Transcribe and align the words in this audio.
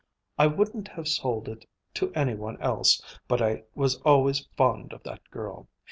I 0.39 0.47
wouldn't 0.47 0.87
have 0.87 1.07
sold 1.07 1.47
it 1.47 1.67
to 1.93 2.11
any 2.15 2.33
one 2.33 2.59
else, 2.59 3.03
but 3.27 3.39
I 3.39 3.65
was 3.75 4.01
always 4.01 4.47
fond 4.57 4.93
of 4.93 5.03
that 5.03 5.21
girl. 5.29 5.67